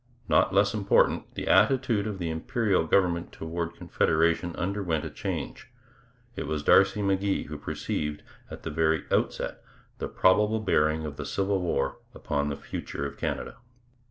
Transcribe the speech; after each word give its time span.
Not 0.27 0.51
less 0.51 0.73
important, 0.73 1.31
the 1.35 1.47
attitude 1.47 2.07
of 2.07 2.17
the 2.17 2.31
Imperial 2.31 2.87
government 2.87 3.31
toward 3.31 3.75
Confederation 3.75 4.55
underwent 4.55 5.05
a 5.05 5.11
change. 5.11 5.69
It 6.35 6.47
was 6.47 6.63
D'Arcy 6.63 7.01
McGee 7.03 7.45
who 7.45 7.57
perceived, 7.59 8.23
at 8.49 8.63
the 8.63 8.71
very 8.71 9.03
outset, 9.11 9.61
the 9.99 10.07
probable 10.07 10.59
bearing 10.59 11.05
of 11.05 11.17
the 11.17 11.25
Civil 11.27 11.61
War 11.61 11.99
upon 12.15 12.49
the 12.49 12.55
future 12.57 13.05
of 13.05 13.15
Canada. 13.17 13.57